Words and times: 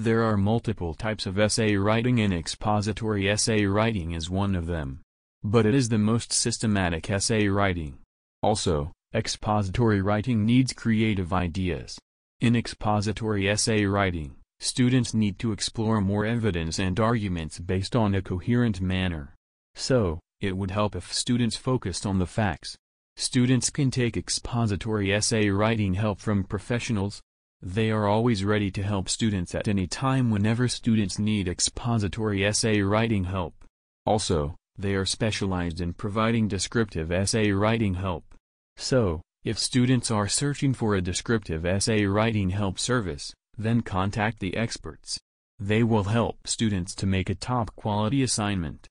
There 0.00 0.22
are 0.22 0.36
multiple 0.36 0.94
types 0.94 1.26
of 1.26 1.40
essay 1.40 1.74
writing 1.74 2.20
and 2.20 2.32
expository 2.32 3.28
essay 3.28 3.64
writing 3.64 4.12
is 4.12 4.30
one 4.30 4.54
of 4.54 4.66
them. 4.66 5.00
But 5.42 5.66
it 5.66 5.74
is 5.74 5.88
the 5.88 5.98
most 5.98 6.32
systematic 6.32 7.10
essay 7.10 7.48
writing. 7.48 7.98
Also, 8.40 8.92
expository 9.12 10.00
writing 10.00 10.46
needs 10.46 10.72
creative 10.72 11.32
ideas. 11.32 11.98
In 12.40 12.54
expository 12.54 13.48
essay 13.50 13.86
writing, 13.86 14.36
students 14.60 15.14
need 15.14 15.36
to 15.40 15.50
explore 15.50 16.00
more 16.00 16.24
evidence 16.24 16.78
and 16.78 17.00
arguments 17.00 17.58
based 17.58 17.96
on 17.96 18.14
a 18.14 18.22
coherent 18.22 18.80
manner. 18.80 19.34
So, 19.74 20.20
it 20.40 20.56
would 20.56 20.70
help 20.70 20.94
if 20.94 21.12
students 21.12 21.56
focused 21.56 22.06
on 22.06 22.20
the 22.20 22.26
facts. 22.26 22.76
Students 23.16 23.68
can 23.68 23.90
take 23.90 24.16
expository 24.16 25.12
essay 25.12 25.48
writing 25.48 25.94
help 25.94 26.20
from 26.20 26.44
professionals. 26.44 27.20
They 27.60 27.90
are 27.90 28.06
always 28.06 28.44
ready 28.44 28.70
to 28.70 28.82
help 28.84 29.08
students 29.08 29.52
at 29.54 29.66
any 29.66 29.88
time 29.88 30.30
whenever 30.30 30.68
students 30.68 31.18
need 31.18 31.48
expository 31.48 32.46
essay 32.46 32.82
writing 32.82 33.24
help. 33.24 33.64
Also, 34.06 34.54
they 34.76 34.94
are 34.94 35.04
specialized 35.04 35.80
in 35.80 35.92
providing 35.92 36.46
descriptive 36.46 37.10
essay 37.10 37.50
writing 37.50 37.94
help. 37.94 38.24
So, 38.76 39.22
if 39.44 39.58
students 39.58 40.08
are 40.08 40.28
searching 40.28 40.72
for 40.72 40.94
a 40.94 41.00
descriptive 41.00 41.66
essay 41.66 42.04
writing 42.04 42.50
help 42.50 42.78
service, 42.78 43.34
then 43.56 43.80
contact 43.80 44.38
the 44.38 44.56
experts. 44.56 45.18
They 45.58 45.82
will 45.82 46.04
help 46.04 46.46
students 46.46 46.94
to 46.94 47.06
make 47.06 47.28
a 47.28 47.34
top 47.34 47.74
quality 47.74 48.22
assignment. 48.22 48.86